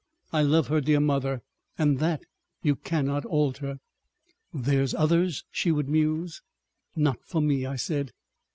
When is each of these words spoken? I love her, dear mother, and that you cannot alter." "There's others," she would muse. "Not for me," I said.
I 0.33 0.41
love 0.41 0.65
her, 0.69 0.81
dear 0.81 0.99
mother, 0.99 1.43
and 1.77 1.99
that 1.99 2.23
you 2.63 2.75
cannot 2.75 3.23
alter." 3.23 3.77
"There's 4.51 4.95
others," 4.95 5.43
she 5.51 5.71
would 5.71 5.87
muse. 5.89 6.41
"Not 6.95 7.19
for 7.23 7.39
me," 7.39 7.67
I 7.67 7.75
said. 7.75 8.09